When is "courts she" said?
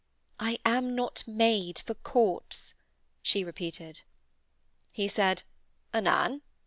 1.93-3.43